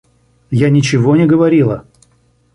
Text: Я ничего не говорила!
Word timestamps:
Я 0.49 0.71
ничего 0.71 1.15
не 1.15 1.27
говорила! 1.27 1.85